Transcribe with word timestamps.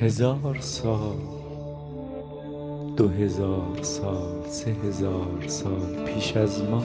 هزار 0.00 0.56
سال 0.60 1.16
دو 2.96 3.08
هزار 3.08 3.82
سال 3.82 4.42
سه 4.46 4.70
هزار 4.70 5.44
سال 5.46 6.04
پیش 6.04 6.36
از 6.36 6.62
ما. 6.62 6.82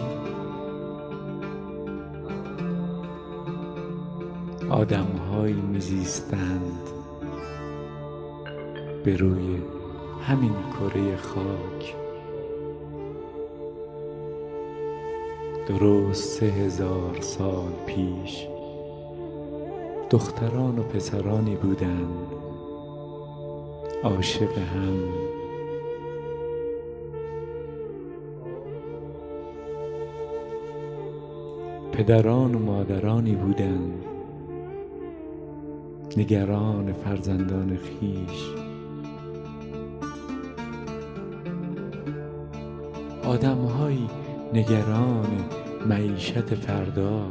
آدمهایی 4.69 5.53
میزیستند 5.53 6.89
به 9.03 9.17
روی 9.17 9.61
همین 10.21 10.53
کره 10.79 11.17
خاک. 11.17 11.95
درست 15.67 16.39
سه 16.39 16.45
هزار 16.45 17.21
سال 17.21 17.71
پیش 17.85 18.47
دختران 20.09 20.79
و 20.79 20.83
پسرانی 20.83 21.55
بودند. 21.55 22.34
عاشق 24.05 24.57
هم. 24.57 24.99
پدران 31.91 32.55
و 32.55 32.59
مادرانی 32.59 33.35
بودند. 33.35 34.05
نگران 36.17 36.93
فرزندان 36.93 37.77
خویش 37.77 38.49
آدمهایی 43.27 44.09
نگران 44.53 45.45
معیشت 45.85 46.55
فردا. 46.55 47.27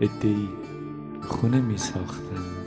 عدهای 0.00 0.48
خونه 1.26 1.60
می 1.60 1.78
ساختند. 1.78 2.66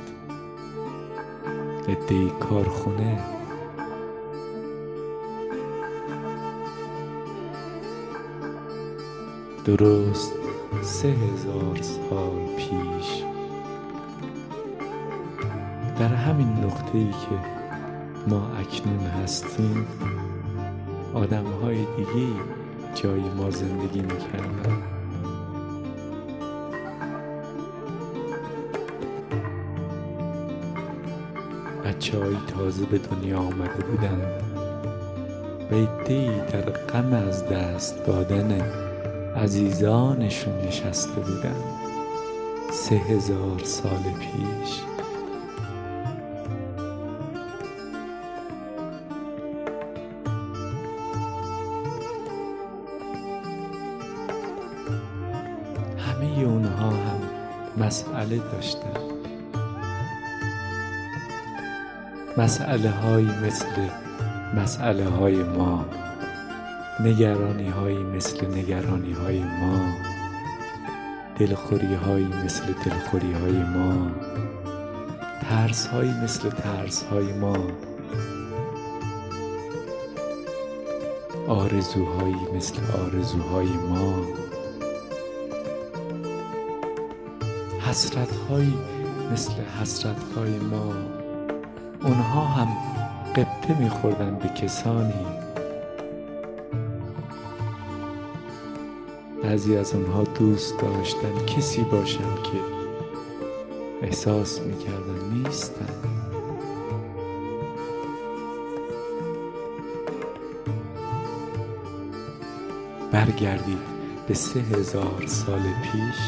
عدهای 1.87 2.29
کارخونه. 2.29 3.19
درست 9.65 10.33
سه 10.81 11.07
هزار 11.07 11.81
سال 11.81 12.55
پیش. 12.57 13.23
در 15.99 16.15
همین 16.15 16.47
نقطه 16.47 16.97
ای 16.97 17.11
که 17.11 17.57
ما 18.27 18.47
اکنون 18.59 18.99
هستیم 18.99 19.87
آدم 21.13 21.45
های 21.45 21.75
دیگه 21.77 22.27
جای 22.95 23.21
ما 23.21 23.49
زندگی 23.49 24.01
می‌کردن. 24.01 24.96
بچه 32.07 32.19
های 32.19 32.37
تازه 32.57 32.85
به 32.85 32.97
دنیا 32.97 33.39
آمده 33.39 33.83
بودن 33.83 34.21
و 35.71 35.85
در 36.51 36.61
غم 36.61 37.13
از 37.13 37.45
دست 37.49 38.05
دادن 38.05 38.61
عزیزانشون 39.35 40.53
نشسته 40.57 41.21
بودن 41.21 41.55
سه 42.71 42.95
هزار 42.95 43.61
سال 43.63 44.03
پیش. 44.19 44.81
همه 55.97 56.43
اونها 56.43 56.89
هم 56.89 57.19
مسئله 57.77 58.37
داشتن. 58.37 59.06
مسئله 62.37 62.89
های 62.89 63.23
مثل 63.23 63.89
مسئله 64.55 65.05
های 65.05 65.43
ما 65.43 65.85
نگرانی 66.99 67.69
های 67.69 67.97
مثل 67.97 68.45
نگرانی 68.57 69.13
های 69.13 69.39
ما 69.39 69.79
دلخوری 71.39 71.93
های 71.93 72.23
مثل 72.23 72.65
دلخوری 72.85 73.33
های 73.33 73.63
ما 73.63 74.11
ترس 75.41 75.87
های 75.87 76.09
مثل 76.23 76.49
ترس 76.49 77.03
های 77.03 77.33
ما 77.33 77.57
آرزوهایی 81.47 82.35
مثل 82.55 82.75
آرزوهای 83.05 83.67
ما 83.67 84.13
حسرت 87.89 88.35
هایی 88.49 88.77
مثل 89.31 89.51
حسرت 89.81 90.23
های 90.35 90.59
ما. 90.59 91.16
اونها 92.07 92.45
هم 92.45 92.67
قبطه 93.35 93.79
میخوردن 93.79 94.35
به 94.35 94.49
کسانی. 94.49 95.25
بعضی 99.43 99.77
از 99.77 99.93
اونها 99.93 100.23
دوست 100.23 100.79
داشتن 100.79 101.45
کسی 101.45 101.81
باشن 101.81 102.35
که 102.43 102.59
احساس 104.01 104.61
می‌کردن 104.61 105.43
نیستن. 105.43 105.85
برگردید 113.11 113.77
به 114.27 114.33
سه 114.33 114.59
هزار 114.59 115.23
سال 115.27 115.61
پیش 115.61 116.19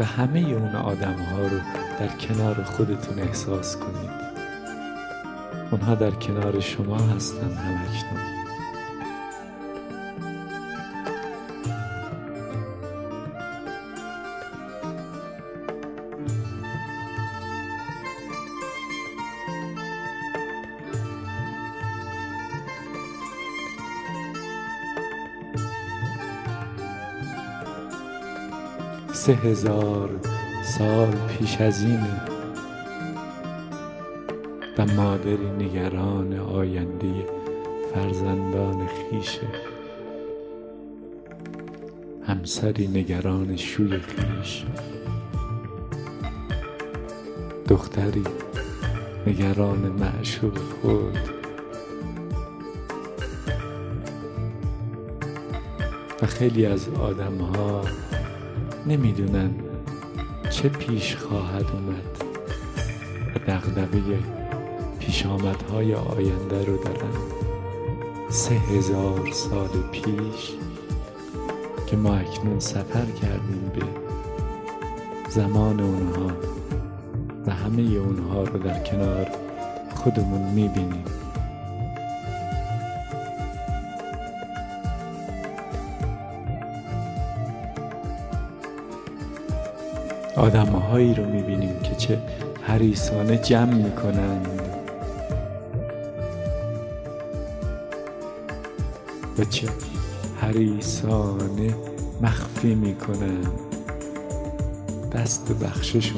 و 0.00 0.04
همه 0.04 0.38
اون 0.38 0.76
آدم 0.76 1.14
ها 1.14 1.42
رو 1.42 1.58
در 2.00 2.08
کنار 2.08 2.62
خودتون 2.62 3.18
احساس 3.18 3.76
کنید. 3.76 4.15
اونها 5.76 5.94
در 5.94 6.10
کنار 6.10 6.60
شما 6.60 6.96
هستن 6.96 7.52
همکنون. 7.52 8.36
سه 29.12 29.32
هزار 29.32 30.10
سال 30.78 31.14
پیش 31.28 31.60
از 31.60 31.82
اینه 31.82 32.32
و 32.32 32.35
مادری 34.94 35.50
نگران 35.58 36.38
آینده 36.38 37.26
فرزندان 37.94 38.86
خیشه 38.86 39.48
همسری 42.26 42.86
نگران 42.86 43.56
شوی 43.56 43.98
خیش. 43.98 44.64
دختری 47.68 48.24
نگران 49.26 49.78
معشوق 49.78 50.58
خود. 50.58 51.18
و 56.22 56.26
خیلی 56.26 56.66
از 56.66 56.88
آدم 56.88 57.38
ها 57.38 57.84
نمی‌دونن 58.86 59.50
چه 60.50 60.68
پیش 60.68 61.16
خواهد 61.16 61.64
اومد 61.72 62.22
و 63.34 63.38
دغدغه 63.38 64.35
پیش 65.06 65.26
آمدهای 65.26 65.94
آینده 65.94 66.64
رو 66.64 66.76
دارن 66.76 67.14
سه 68.30 68.54
هزار 68.54 69.30
سال 69.32 69.68
پیش 69.92 70.50
که 71.86 71.96
ما 71.96 72.14
اکنون 72.14 72.60
سفر 72.60 73.04
کردیم 73.22 73.72
به 73.74 73.82
زمان 75.30 75.80
اونها 75.80 76.30
و 77.46 77.50
همه 77.50 77.82
اونها 77.82 78.42
رو 78.42 78.58
در 78.58 78.78
کنار 78.78 79.26
خودمون 79.94 80.42
می‌بینیم. 80.42 81.04
آدمهایی 90.36 91.14
رو 91.14 91.24
می‌بینیم 91.24 91.80
که 91.80 91.94
چه 91.94 92.18
حریسانه 92.62 93.36
جمع 93.36 93.74
می‌کنند 93.74 94.65
و 99.38 99.44
چه 99.44 99.68
حریسانه 100.40 101.74
مخفی 102.22 102.74
می‌کنند 102.74 103.52
دست 105.12 105.52
بخشش 105.52 106.12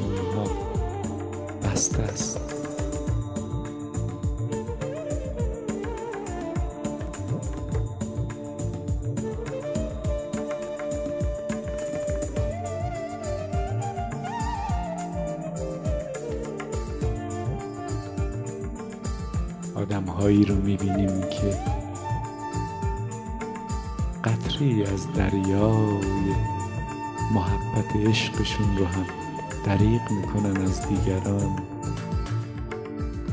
دیگران. 30.89 31.59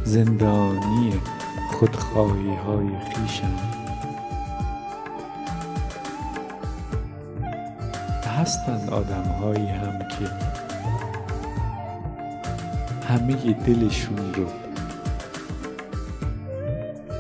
زندانی 0.05 1.21
خودخواهی 1.73 2.55
های 2.55 2.89
خیشم 2.89 3.77
هستند 8.41 8.91
آدم 8.91 9.23
هایی 9.23 9.67
هم 9.67 9.99
که 9.99 10.31
همه 13.09 13.53
دلشون 13.53 14.35
رو 14.35 14.47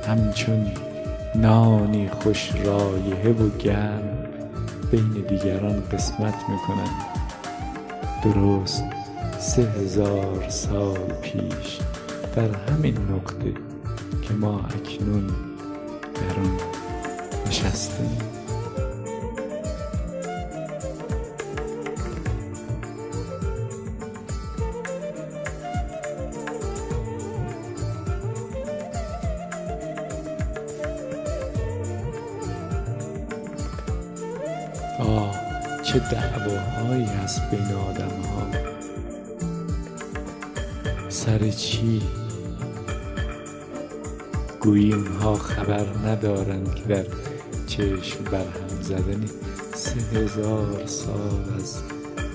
همچون 0.09 0.73
نانی 1.35 2.09
خوش 2.09 2.53
رایحه 2.65 3.33
و 3.33 3.59
گرم 3.59 4.19
بین 4.91 5.11
دیگران 5.29 5.83
قسمت 5.93 6.35
می‌کنن. 6.49 6.91
درست. 8.25 8.96
سه 9.47 9.63
هزار 9.63 10.49
سال 10.49 11.13
پیش 11.23 11.79
در 12.37 12.49
همین 12.51 12.99
نقطه 12.99 13.55
که 14.23 14.35
ما 14.35 14.61
اکنون 14.61 15.27
در 16.15 16.41
آن 16.41 16.59
نشستیم. 17.47 18.19
آه 34.99 35.35
چه 35.83 35.99
دعواهایی 35.99 37.05
هست 37.05 37.51
بین 37.51 37.73
آدم 37.73 38.05
ها 38.05 38.76
سر 41.27 41.51
چی؟ 41.51 42.03
گویی 44.61 44.93
اونها 44.93 45.35
خبر 45.35 45.87
ندارند 46.07 46.75
که 46.75 46.83
در 46.83 47.05
چشم 47.67 48.25
برهم 48.25 48.83
زدن 48.83 49.25
سه 49.75 50.19
هزار 50.19 50.87
سال 50.87 51.55
از 51.57 51.83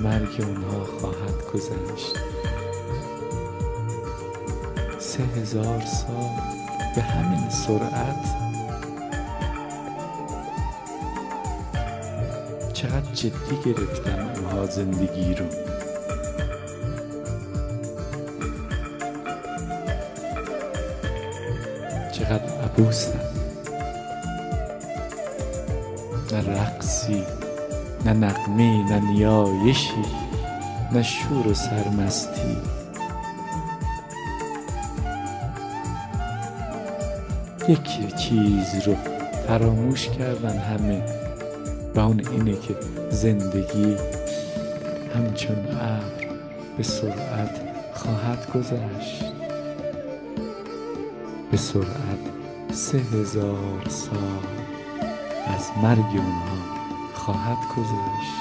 مرگ 0.04 0.46
اونها 0.48 0.84
خواهد 0.86 1.46
گذشت. 1.54 2.16
سه 5.00 5.24
هزار 5.24 5.82
سال 5.86 6.30
به 6.96 7.02
همین 7.02 7.50
سرعت؟ 7.50 8.26
چقدر 12.74 13.14
جدی 13.14 13.58
گرفتن 13.66 14.32
اونها 14.36 14.66
زندگی 14.66 15.36
رو؟ 15.36 15.71
عبوسن 22.78 23.20
نه 26.32 26.62
رقصی 26.62 27.24
نه 28.06 28.14
نقمی 28.14 28.84
نه 28.84 29.00
نیایشی 29.00 30.06
نه 30.92 31.04
شور 31.04 31.48
و 31.48 31.54
سرمستی. 31.54 32.58
یک 37.68 38.16
چیز 38.16 38.88
رو 38.88 38.96
فراموش 39.48 40.10
کردن 40.10 40.58
همه 40.58 41.04
و 41.96 42.00
اون 42.00 42.22
اینه 42.32 42.52
که 42.52 42.76
زندگی 43.10 43.96
همچون 45.16 45.58
ابر 45.58 46.28
به 46.78 46.84
سرعت 46.84 47.62
خواهد 47.94 48.51
گذشت. 48.54 49.24
به 51.51 51.58
سرعت 51.58 52.40
سه 52.72 52.98
هزار 52.98 53.90
سال 53.90 54.46
از 55.48 55.70
مرگ 55.84 56.00
اونها 56.00 56.58
خواهد 57.13 57.58
گذشت. 57.78 58.40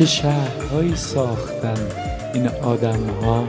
چه 0.00 0.06
شهرهایی 0.06 0.96
ساختن 0.96 1.86
این 2.34 2.48
آدم 2.48 3.10
ها 3.22 3.44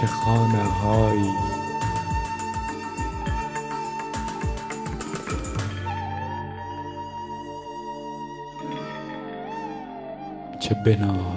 چه 0.00 0.06
خانه 0.06 0.62
هایی 0.62 1.32
چه 10.60 10.74
بناهایی؟ 10.74 11.35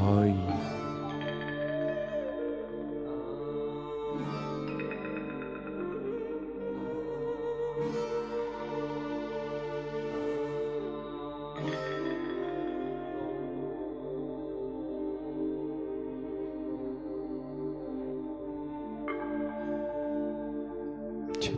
چه 21.49 21.55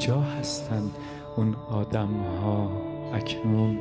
کجا 0.00 0.20
هستند 0.20 0.90
اون 1.36 1.56
آدم 1.70 2.08
ها 2.42 2.70
اکنون 3.12 3.78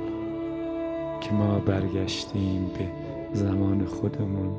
که 1.21 1.31
ما 1.31 1.59
برگشتیم 1.59 2.65
به 2.65 2.87
زمان 3.33 3.85
خودمون؟ 3.85 4.55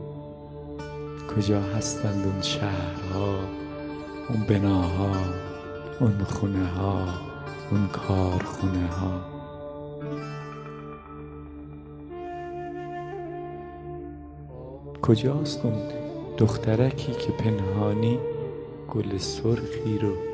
کجا 1.36 1.60
هستند 1.60 2.26
اون 2.26 2.42
شهرها 2.42 3.38
اون 4.28 4.40
بناها 4.48 5.10
اون 6.00 6.18
خونه 6.24 6.66
ها 6.66 7.08
اون 7.70 7.88
کارخونه 7.88 8.86
ها 8.86 9.20
کجاست 15.02 15.64
اون 15.64 15.82
دخترکی 16.38 17.12
که 17.12 17.32
پنهانی 17.32 18.18
گل 18.88 19.18
سرخی 19.18 19.98
رو 19.98 20.30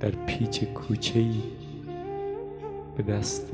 در 0.00 0.10
پیچ 0.10 0.64
کوچه 0.64 1.18
ای 1.18 1.42
به 2.96 3.02
دست 3.02 3.46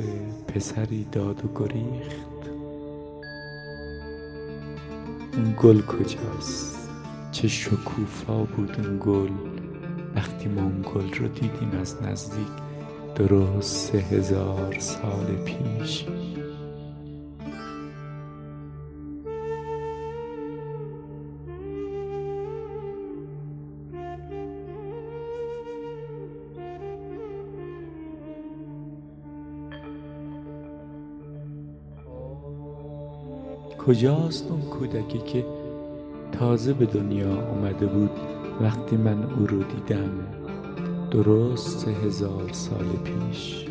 پسری 0.49 1.07
داد 1.13 1.45
و 1.45 1.49
گریخت. 1.59 2.51
اون 5.35 5.55
گل 5.63 5.81
کجاست؟ 5.81 6.89
چه 7.33 7.49
شکوفا 7.49 8.45
بود 8.45 8.81
اون 8.81 8.99
گل. 9.01 9.31
وقتی 10.15 10.49
ما 10.49 10.63
اون 10.63 10.85
گل 10.95 11.13
رو 11.15 11.29
دیدیم 11.29 11.71
از 11.81 12.03
نزدیک 12.03 12.47
درست 13.15 13.91
سه 13.93 13.99
هزار 13.99 14.77
سال 14.79 15.27
پیش. 15.45 16.05
کجاست 33.87 34.51
اون 34.51 34.61
کودکی 34.61 35.19
که 35.19 35.45
تازه 36.33 36.73
به 36.73 36.87
دنیا 36.87 37.49
اومده 37.49 37.87
بود 37.87 38.11
وقتی 38.61 38.97
من 38.97 39.23
او 39.23 39.47
رو 39.47 39.62
دیدم؟ 39.62 40.11
درست 41.11 41.79
سه 41.79 41.91
هزار 41.91 42.53
سال 42.53 42.87
پیش. 42.87 43.67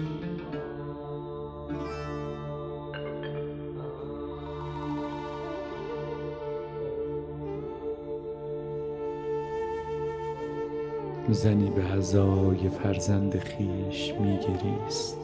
زنی 11.30 11.70
به 11.70 11.84
عزای 11.84 12.70
فرزند 12.70 13.40
خیش 13.40 14.14
میگریست. 14.14 15.18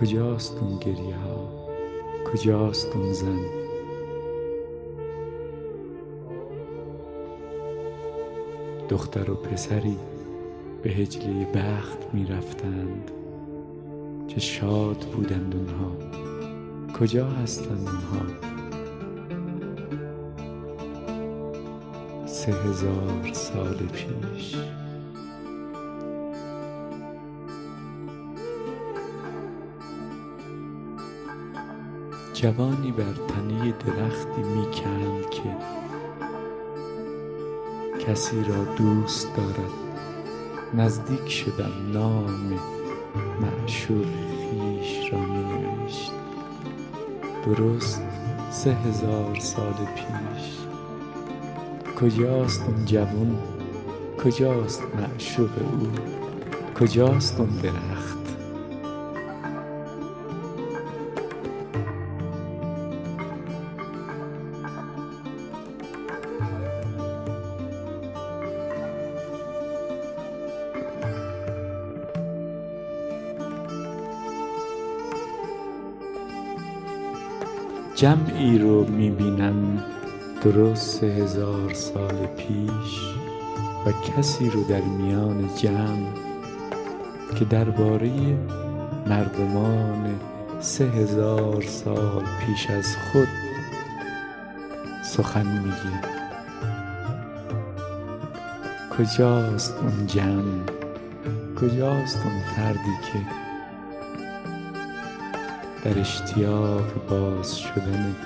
کجاست 0.00 0.58
اون 0.60 0.78
گریه 0.78 1.16
ها 1.16 1.67
کجاست 2.24 2.96
اون 2.96 3.12
زن؟ 3.12 3.40
دختر 8.88 9.30
و 9.30 9.34
پسری 9.34 9.96
به 10.82 10.90
هجله 10.90 11.44
بخت 11.54 11.98
می‌رفتند. 12.12 13.10
چه 14.28 14.40
شاد 14.40 14.96
بودند 14.96 15.54
اونها. 15.56 15.92
کجا 17.00 17.26
هستند 17.26 17.88
اونها؟ 17.88 18.26
سه 22.26 22.52
هزار 22.52 23.32
سال 23.32 23.76
پیش. 23.76 24.56
جوانی 32.42 32.92
بر 32.92 33.04
تنه 33.28 33.72
درختی 33.72 34.42
می‌کند 34.42 35.30
که 35.30 35.56
کسی 38.06 38.44
را 38.44 38.64
دوست 38.64 39.36
دارد. 39.36 39.72
نزدیک 40.74 41.28
شدم 41.28 41.72
نام 41.92 42.58
معشوق 43.40 44.06
خیش 44.06 45.12
را 45.12 45.18
می 45.18 45.44
نوشت. 45.44 46.12
درست 47.46 48.02
سه 48.50 48.70
هزار 48.74 49.38
سال 49.40 49.74
پیش. 49.96 50.58
کجاست 52.00 52.62
اون 52.62 52.84
جوون 52.84 53.38
کجاست 54.24 54.82
معشوق 54.96 55.50
او؟ 55.58 55.90
کجاست 56.80 57.40
اون 57.40 57.50
درخت؟ 57.62 57.97
جمعی 77.98 78.58
رو 78.58 78.84
می‌بینم 78.84 79.84
درست 80.42 81.04
هزار 81.04 81.74
سال 81.74 82.26
پیش 82.26 83.00
و 83.86 83.92
کسی 83.92 84.50
رو 84.50 84.64
در 84.64 84.80
میان 84.80 85.50
جمع 85.56 86.06
که 87.38 87.44
درباره 87.44 88.10
مردمان 89.06 90.20
سه 90.60 90.84
هزار 90.84 91.62
سال 91.62 92.24
پیش 92.46 92.70
از 92.70 92.96
خود 92.96 93.28
سخن 95.04 95.46
میگه. 95.46 96.00
کجاست 98.98 99.74
اون 99.82 100.06
جمع؟ 100.06 100.62
کجاست 101.60 102.18
اون 102.24 102.40
فردی 102.56 102.96
که 103.12 103.47
در 105.88 106.00
اشتیاق 106.00 107.08
باز 107.10 107.58
شدن 107.58 108.16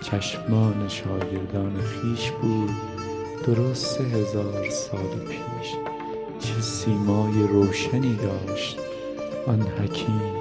چشمان 0.00 0.88
شاگردان 0.88 1.80
خیش 1.80 2.30
بود. 2.30 2.70
درست 3.46 3.86
سه 3.86 4.04
هزار 4.04 4.70
سال 4.70 5.18
پیش 5.28 5.74
چه 6.38 6.60
سیمای 6.60 7.42
روشنی 7.42 8.16
داشت 8.16 8.78
آن 9.46 9.62
حکیم. 9.62 10.32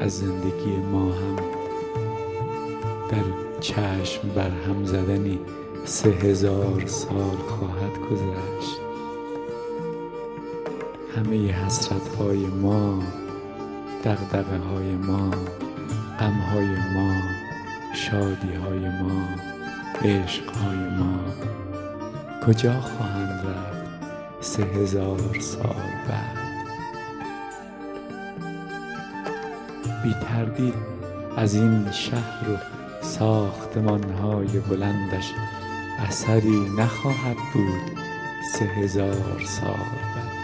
از 0.00 0.18
زندگی 0.18 0.76
ما 0.92 1.12
هم 1.12 1.36
در 3.10 3.53
چشم 3.64 4.28
بر 4.28 4.50
هم 4.50 4.84
زدنی 4.84 5.40
سه 5.84 6.10
هزار 6.10 6.86
سال 6.86 7.36
خواهد 7.36 7.98
گذشت. 8.10 8.80
همه 11.16 11.52
حسرت 11.52 12.08
های 12.16 12.46
ما 12.46 13.02
دغدغه 14.04 14.58
های 14.58 14.96
ما 14.96 15.30
غم 16.20 16.32
های 16.32 16.66
ما 16.94 17.14
شادی 17.94 18.54
های 18.54 18.88
ما 18.88 19.28
عشق 20.02 20.56
های 20.56 20.76
ما 20.76 21.18
کجا 22.46 22.80
خواهند 22.80 23.46
رفت 23.46 23.84
سه 24.40 24.62
هزار 24.62 25.38
سال 25.40 25.90
بعد؟ 26.08 26.38
بی 30.02 30.14
تردید 30.22 30.74
از 31.36 31.54
این 31.54 31.90
شهر 31.90 32.50
و 32.50 32.73
ساختمان 33.04 34.10
های 34.10 34.60
بلندش 34.60 35.32
اثری 35.98 36.68
نخواهد 36.78 37.36
بود 37.54 37.98
سه 38.52 38.64
هزار 38.64 39.42
سال 39.46 39.76
بعد 40.16 40.34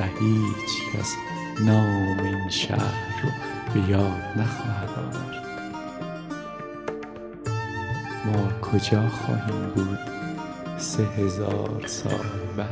و 0.00 0.04
هیچ 0.04 0.94
کس 0.94 1.14
نام 1.60 2.18
این 2.18 2.48
شهر 2.48 3.22
رو 3.22 3.30
به 3.74 3.90
یاد 3.90 4.22
نخواهد 4.36 4.90
آورد. 4.98 5.46
ما 8.26 8.60
کجا 8.60 9.08
خواهیم 9.08 9.70
بود 9.74 9.98
سه 10.78 11.02
هزار 11.02 11.86
سال 11.86 12.26
بعد؟ 12.56 12.65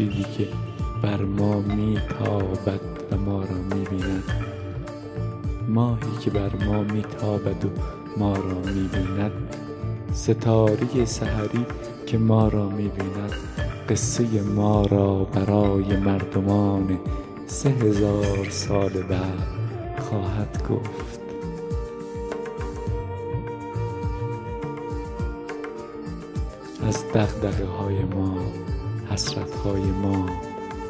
خورشیدی 0.00 0.22
که 0.38 0.48
بر 1.02 1.22
ما 1.22 1.60
میتابد 1.60 2.80
و 3.12 3.16
ما 3.16 3.40
را 3.40 3.76
می‌بیند. 3.76 4.24
ماهی 5.68 6.16
که 6.20 6.30
بر 6.30 6.50
ما 6.64 6.82
میتابد 6.82 7.64
و 7.64 7.68
ما 8.16 8.32
را 8.32 8.72
می‌بیند. 8.74 9.32
ستاره 10.12 11.04
سحری 11.04 11.66
که 12.06 12.18
ما 12.18 12.48
را 12.48 12.68
می‌بیند. 12.68 13.32
قصه 13.88 14.42
ما 14.42 14.86
را 14.86 15.24
برای 15.24 15.96
مردمان 15.96 16.98
سه 17.46 17.68
هزار 17.68 18.50
سال 18.50 19.02
بعد 19.02 20.00
خواهد 20.00 20.62
گفت. 20.70 21.20
از 26.88 27.04
دغدغه 27.14 27.66
های 27.66 28.04
ما 28.04 28.36
حسرت 29.20 29.54
های 29.54 29.82
ما 29.82 30.26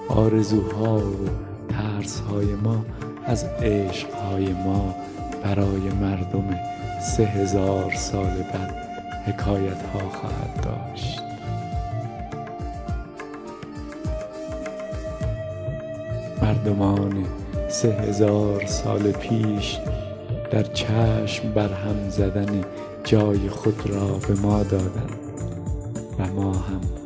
آرزوها 0.08 0.96
و 0.98 1.28
ترس 1.68 2.20
های 2.20 2.54
ما 2.54 2.84
از 3.26 3.44
عشق 3.44 4.14
های 4.14 4.52
ما 4.52 4.94
برای 5.42 5.90
مردم 6.00 6.58
سه 7.00 7.24
هزار 7.24 7.94
سال 7.94 8.44
بعد 8.52 8.74
حکایت 9.26 9.82
ها 9.82 10.08
خواهد 10.08 10.60
داشت. 10.62 11.20
مردمان 16.42 17.24
سه 17.68 17.88
هزار 17.92 18.66
سال 18.66 19.12
پیش 19.12 19.78
در 20.50 20.62
چشم 20.62 21.52
بر 21.52 21.72
هم 21.72 22.10
زدن 22.10 22.64
جای 23.04 23.48
خود 23.48 23.90
را 23.90 24.06
به 24.06 24.34
ما 24.34 24.62
دادند 24.62 25.18
و 26.18 26.26
ما 26.26 26.52
هم 26.52 26.99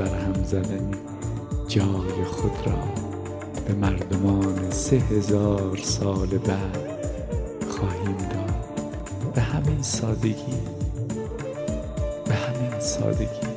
چشم 0.00 0.12
بر 0.12 0.18
هم 0.18 0.44
زدن 0.44 0.90
جای 1.68 2.24
خود 2.24 2.66
را 2.66 2.78
به 3.66 3.74
مردمان 3.74 4.70
سه 4.70 4.96
هزار 4.96 5.76
سال 5.76 6.26
بعد 6.26 6.88
خواهیم 7.68 8.16
داد. 8.16 9.34
به 9.34 9.40
همین 9.40 9.82
سادگی 9.82 10.60
به 12.24 12.34
همین 12.34 12.80
سادگی. 12.80 13.49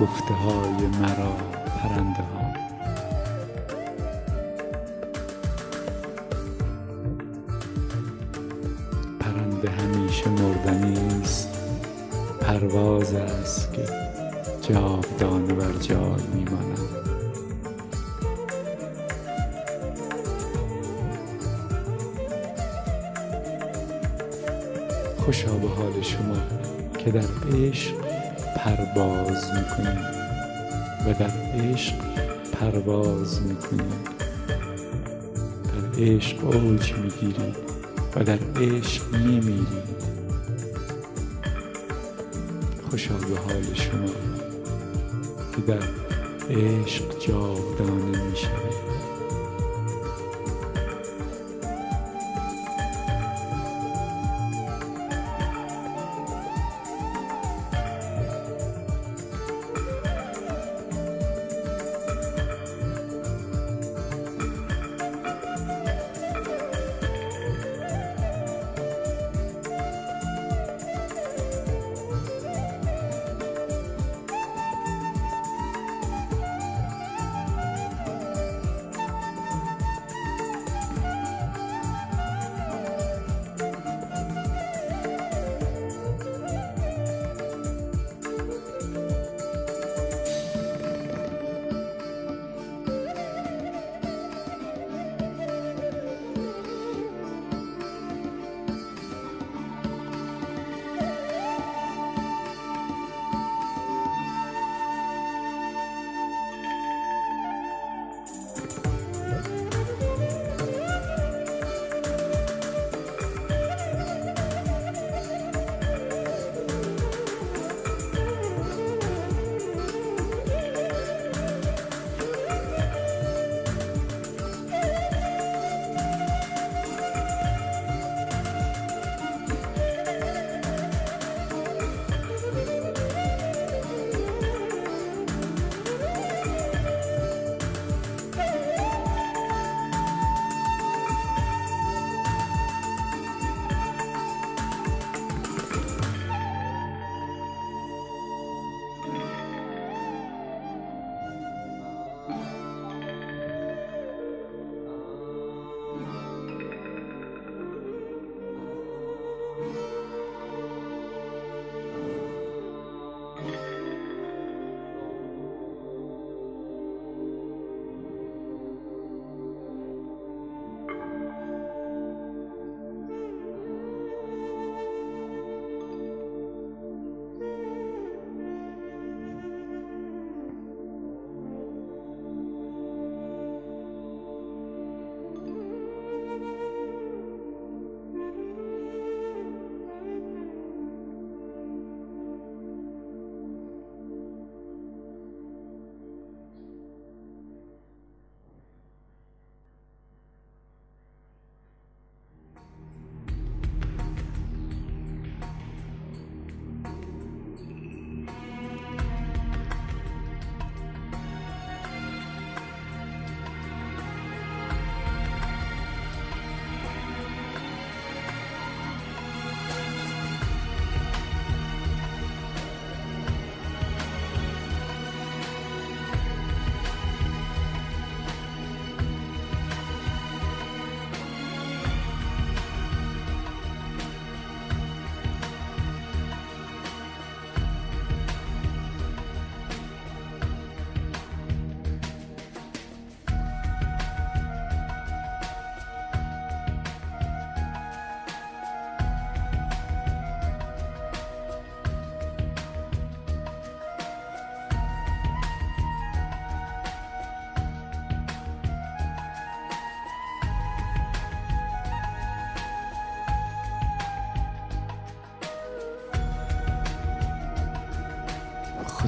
ناگفته 0.00 0.34
های 0.34 0.86
مرا 0.86 1.36
پرنده 1.82 2.22
ها 2.22 2.52
پرنده 9.20 9.70
همیشه 9.70 10.28
مردنی 10.28 11.20
است. 11.22 11.48
پرواز 12.40 13.14
است 13.14 13.72
که 13.72 13.82
جاودانه 14.62 15.54
بر 15.54 15.72
جای 15.72 16.22
میماند. 16.34 16.78
خوشا 25.18 25.52
به 25.52 25.68
حال 25.68 26.02
شما 26.02 26.36
که 26.98 27.10
در 27.10 27.24
عشق 27.52 28.07
پرواز 28.56 29.44
می‌کنید 29.54 30.18
و 31.06 31.12
در 31.18 31.30
عشق 31.54 31.94
پرواز 32.52 33.42
می‌کنید 33.42 34.08
در 35.64 36.02
عشق 36.02 36.44
اوج 36.44 36.92
می‌گیرید 36.92 37.56
و 38.16 38.24
در 38.24 38.38
عشق 38.60 39.02
میمیرید 39.12 39.98
خوشا 42.90 43.14
به 43.14 43.38
حال 43.46 43.74
شما 43.74 44.12
که 45.56 45.62
در 45.66 45.82
عشق 46.50 47.18
جاودانه 47.26 48.24
می‌شوید. 48.24 48.77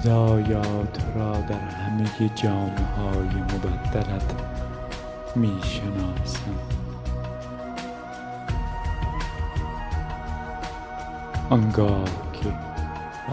خدایا 0.02 0.62
تو 0.62 1.18
را 1.18 1.40
در 1.40 1.60
همه 1.60 2.30
جامه 2.34 2.86
های 2.96 3.42
مبدلت 3.42 4.34
می 5.36 5.60
شناسم 5.62 6.54
آنگاه 11.50 12.04
که 12.32 12.52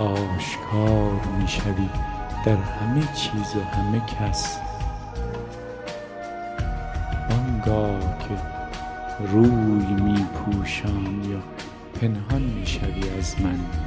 آشکار 0.01 1.12
می 1.39 1.47
شوی 1.47 1.89
در 2.45 2.56
همه 2.56 3.01
چیز 3.15 3.56
و 3.56 3.63
همه 3.63 3.99
کس 3.99 4.60
آنگاه 7.30 7.99
که 7.99 8.38
روی 9.27 9.93
می 10.01 10.25
پوشان 10.25 11.23
یا 11.32 11.39
پنهان 12.01 12.41
می 12.41 12.65
شوی 12.67 13.10
از 13.17 13.41
من. 13.41 13.87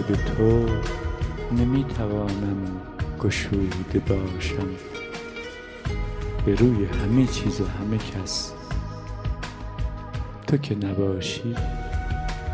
به 0.00 0.16
تو 0.16 0.66
نمی 1.52 1.84
توانم 1.84 2.80
گشوده 3.20 3.98
باشم. 3.98 4.68
به 6.46 6.54
روی 6.54 6.84
همه 6.84 7.26
چیز 7.26 7.60
و 7.60 7.64
همه 7.64 7.98
کس. 7.98 8.52
تو 10.46 10.56
که 10.56 10.74
نباشی 10.74 11.54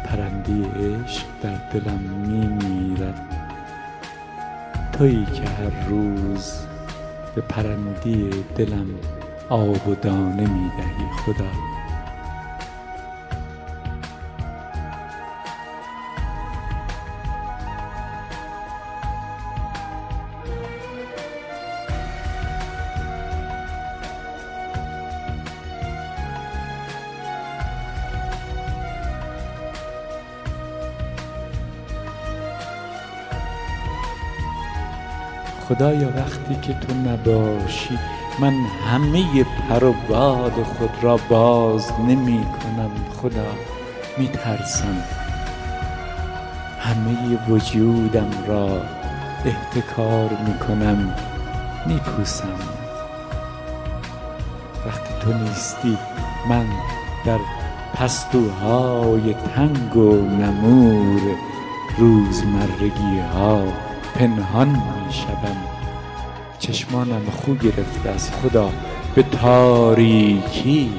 پرنده 0.05 0.53
عشق 0.53 1.25
در 1.43 1.71
دلم 1.71 2.01
می 2.01 2.47
میرد 2.47 3.29
تویی 4.93 5.25
که 5.25 5.43
هر 5.43 5.89
روز 5.89 6.53
به 7.35 7.41
پرنده 7.41 8.31
دلم 8.57 8.87
آب 9.49 9.89
و 9.89 9.95
دانه 9.95 10.47
می 10.53 10.71
خدا. 11.17 11.78
خدایا 35.69 36.09
وقتی 36.17 36.55
که 36.63 36.75
تو 36.75 36.95
نباشی 36.95 37.99
من 38.41 38.55
همه 38.91 39.45
پر 39.45 39.85
و 39.85 39.95
باد 40.09 40.53
خود 40.53 40.91
را 41.03 41.17
باز 41.29 41.93
نمی 42.09 42.45
کنم 42.45 42.91
خدا 43.23 43.47
می 44.19 44.29
ترسم 44.29 45.03
همه 46.81 47.39
وجودم 47.49 48.31
را 48.47 48.83
احتکار 49.45 50.31
می 50.47 50.59
کنم 50.59 51.15
می 51.87 51.99
پوسم 51.99 52.59
وقتی 54.87 55.15
تو 55.21 55.33
نیستی 55.33 55.99
من 56.49 56.67
در 57.25 57.39
پستوهای 57.95 59.35
تنگ 59.35 59.97
و 59.97 60.17
نمور 60.17 61.21
روزمرگی 61.99 63.19
ها 63.35 63.88
پنهان 64.19 64.69
می 64.69 65.13
شوم 65.13 65.57
چشمانم 66.59 67.31
خو 67.31 67.55
گرفته 67.55 68.11
از 68.11 68.31
خدا. 68.31 68.71
به 69.15 69.23
تاریکی 69.23 70.91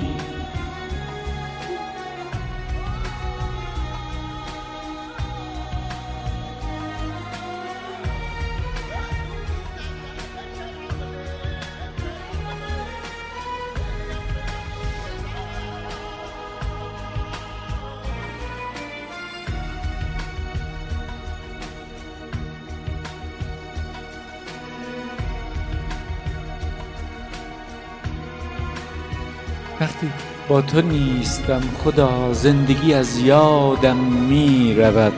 با 30.50 30.62
تو 30.62 30.82
نیستم 30.82 31.62
خدا 31.84 32.34
زندگی 32.34 32.94
از 32.94 33.20
یادم 33.20 33.98
می 33.98 34.76
رود 34.76 35.14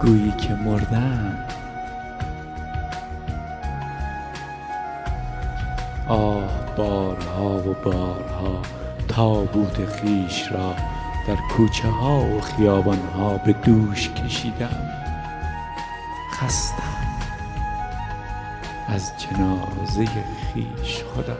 گویی 0.00 0.32
که 0.32 0.54
مردم. 0.54 1.38
آه 6.08 6.76
بارها 6.76 7.56
و 7.56 7.76
بارها 7.84 8.62
تابوت 9.08 9.86
خیش 9.86 10.52
را 10.52 10.74
در 11.28 11.36
کوچه 11.56 11.88
ها 11.88 12.20
و 12.20 12.40
خیابان 12.40 13.00
ها 13.16 13.38
به 13.38 13.52
دوش 13.52 14.08
کشیدم. 14.08 14.90
خستم 16.32 16.82
از 18.88 19.12
جنازه 19.18 20.04
خیش 20.54 21.04
خدا 21.14 21.36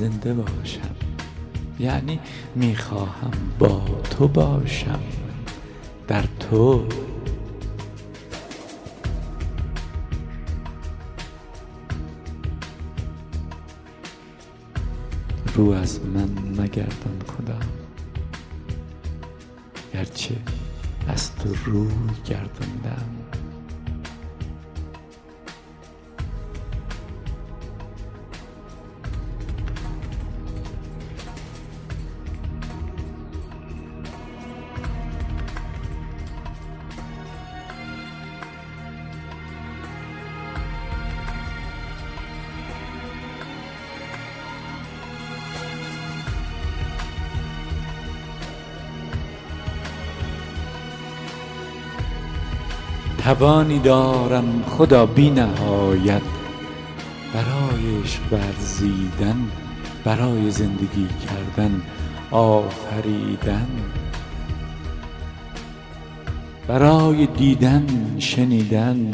زنده 0.00 0.34
باشم. 0.34 0.94
یعنی 1.78 2.20
می‌خواهم 2.54 3.30
با 3.58 3.82
تو 4.10 4.28
باشم. 4.28 5.00
در 6.08 6.24
تو. 6.40 6.84
رو 15.54 15.70
از 15.70 16.00
من 16.00 16.62
نگردان 16.62 17.22
خدا 17.26 17.58
گرچه 19.92 20.36
از 21.08 21.36
تو 21.36 21.54
روی 21.64 21.90
گرداندم. 22.24 23.19
توانی 53.24 53.78
دارم 53.78 54.62
خدا 54.62 55.06
بی 55.06 55.30
نهایت. 55.30 56.22
برای 57.34 58.02
عشق 58.02 58.20
ورزیدن 58.32 59.36
برای 60.04 60.50
زندگی 60.50 61.08
کردن 61.26 61.82
آفریدن. 62.30 63.68
برای 66.68 67.26
دیدن 67.26 67.86
شنیدن 68.18 69.10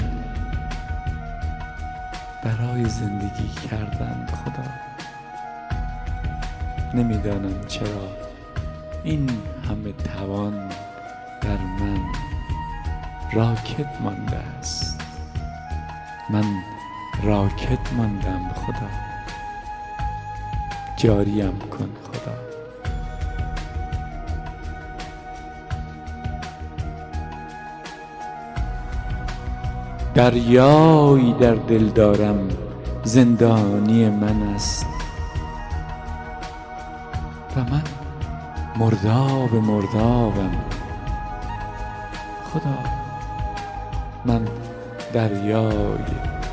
برای 2.45 2.85
زندگی 2.85 3.49
کردن 3.71 4.27
خدا. 4.27 4.69
نمی‌دانم 6.95 7.67
چرا 7.69 8.09
این 9.05 9.31
همه 9.69 9.93
توان 9.93 10.69
در 11.43 11.59
من 11.81 12.16
راکت 13.37 14.01
مانده 14.01 14.37
است. 14.37 15.01
من 16.31 16.45
راکت 17.23 17.93
ماندم 17.97 18.51
خدا. 18.55 18.89
جاریم 20.97 21.59
کن 21.59 21.91
خدا. 22.05 22.33
دریایی 30.15 31.33
در 31.33 31.55
دل 31.55 31.89
دارم 31.89 32.49
زندانی 33.05 34.09
من 34.09 34.43
است. 34.43 34.87
و 37.57 37.61
من 37.61 37.83
مرداب 38.77 39.55
مردابم. 39.55 40.57
خدا. 42.53 42.96
من 44.27 44.49
دریای 45.13 45.99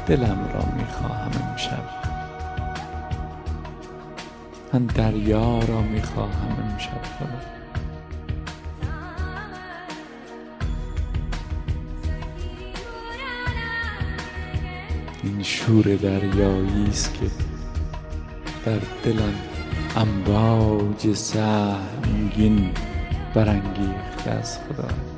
دلم 0.08 0.50
را 0.54 0.66
می‌خواهم 0.78 1.32
امشب. 1.52 1.84
من 4.74 4.86
دریا 4.86 5.60
را 5.60 5.82
می‌خواهم 5.82 6.72
امشب. 6.72 7.04
خدا 7.20 7.54
این 15.24 15.44
شور 15.44 15.84
دریایی 15.84 16.88
است 16.90 17.14
که 17.14 17.26
در 18.66 18.80
دلم 19.04 19.34
امواج 19.96 21.14
سهمگین 21.14 22.72
برانگیخته 23.34 24.32
از 24.32 24.58
خدا. 24.58 25.13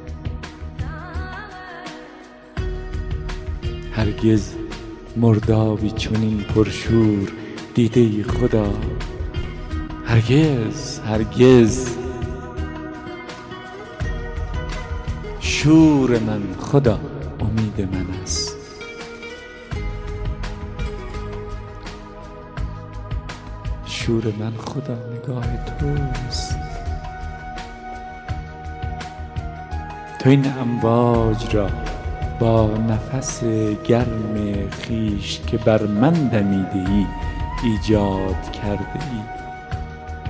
هرگز 4.05 4.53
مردابی 5.15 5.91
چنین 5.91 6.37
پرشور 6.37 7.31
دیده 7.73 8.23
خدا. 8.23 8.73
هرگز 10.05 10.99
هرگز. 10.99 11.89
شور 15.39 16.19
من 16.19 16.41
خدا 16.59 16.99
امید 17.39 17.89
من 17.95 18.05
است. 18.23 18.55
شور 23.85 24.33
من 24.39 24.53
خدا 24.57 24.97
نگاه 25.13 25.45
توست. 25.79 26.55
تو 30.19 30.29
این 30.29 30.53
امواج 30.59 31.55
را 31.55 31.84
با 32.39 32.69
نفس 32.89 33.43
گرم 33.87 34.69
خیش 34.69 35.39
که 35.47 35.57
بر 35.57 35.83
من 35.83 36.13
دمیده 36.13 36.89
ای 36.91 37.05
ایجاد 37.63 38.51
کرده 38.51 38.99
ای. 39.11 39.35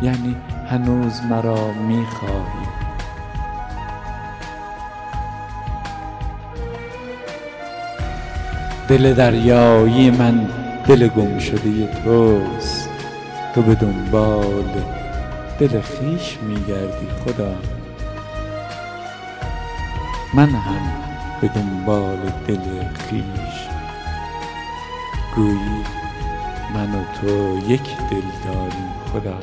یعنی 0.01 0.35
هنوز 0.69 1.21
مرا 1.29 1.71
می‌خواهی 1.71 2.65
دل 8.87 9.13
دریایی 9.13 10.11
من 10.11 10.47
دل 10.87 11.07
گم 11.07 11.39
شده 11.39 11.87
توست. 11.87 12.89
تو 13.55 13.61
به 13.61 13.75
دنبال 13.75 14.83
دل 15.59 15.81
خویش 15.81 16.37
میگردی 16.47 17.07
خدا. 17.25 17.55
من 20.33 20.49
هم 20.49 21.04
به 21.45 21.51
دنبال 21.62 22.17
دل 22.47 22.84
خویش 23.10 23.67
گویی 25.36 25.84
من 26.73 26.95
و 26.95 27.03
تو 27.21 27.58
یک 27.71 27.97
دل 28.10 28.21
داریم 28.45 28.91
خدا. 29.13 29.38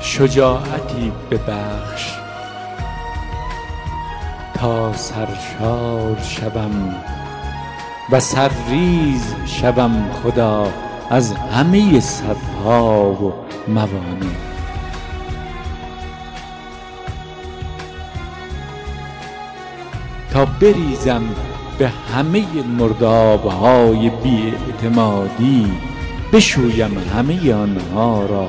شجاعتی 0.00 1.12
ببخش. 1.30 2.12
تا 4.54 4.92
سرشار 4.92 6.20
شوم 6.22 6.94
و 8.10 8.20
سرریز 8.20 9.34
شوم 9.46 10.10
خدا. 10.12 10.85
از 11.10 11.32
همه 11.32 12.00
صدها 12.00 13.10
و 13.12 13.32
موانع. 13.68 14.36
تا 20.32 20.44
بریزم 20.44 21.22
به 21.78 21.88
همه 21.88 22.44
مردابهای 22.78 24.10
بی 24.10 24.52
اعتمادی 24.66 25.66
بشویم 26.32 26.98
همه 27.14 27.54
آنها 27.54 28.26
را 28.26 28.48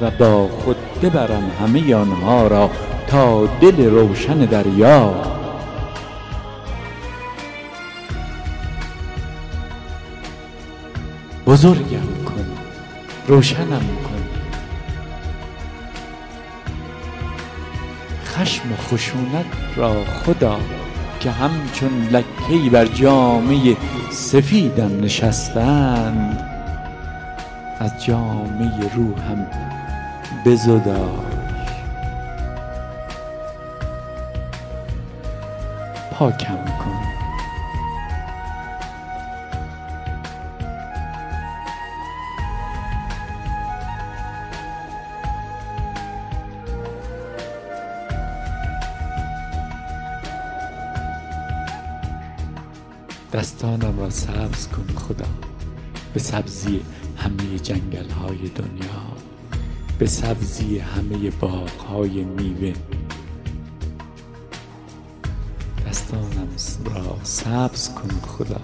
و 0.00 0.10
با 0.10 0.48
خود 0.48 0.76
ببرم 1.02 1.50
همه 1.60 1.94
آنها 1.94 2.46
را 2.46 2.70
تا 3.06 3.46
دل 3.46 3.90
روشن 3.90 4.38
دریا. 4.38 5.37
بزرگم 11.48 12.24
کن. 12.26 12.46
روشنم 13.26 13.66
کن. 14.04 14.22
خشم 18.24 18.72
و 18.72 18.76
خشونت 18.76 19.46
را 19.76 20.04
خدا 20.04 20.56
که 21.20 21.30
همچون 21.30 22.08
لکهای 22.10 22.68
بر 22.70 22.84
جامه 22.84 23.76
سفیدم 24.10 25.00
نشستند 25.00 26.38
از 27.80 28.04
جامه 28.04 28.72
روحم 28.96 29.46
بزدای 30.46 31.08
پاکم 36.12 36.64
کن. 36.84 36.97
را 54.08 54.12
سبز 54.12 54.68
کن 54.68 54.86
خدا. 54.96 55.26
به 56.14 56.20
سبزی 56.20 56.80
همه 57.16 57.58
جنگل 57.58 58.10
های 58.10 58.48
دنیا. 58.48 59.16
به 59.98 60.06
سبزی 60.06 60.78
همه 60.78 61.30
باغ 61.30 61.80
های 61.80 62.24
میوه. 62.24 62.72
دستانم 65.86 66.48
را 66.84 67.18
سبز 67.22 67.94
کن 67.94 68.08
خدا. 68.08 68.60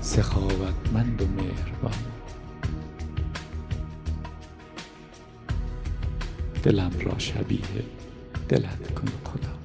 سخاوتمند 0.00 1.22
و 1.22 1.26
مهربان. 1.26 1.98
دلم 6.62 6.92
را 7.00 7.18
شبیه 7.18 7.84
دلت 8.48 8.94
کن 8.94 9.08
خدا. 9.24 9.59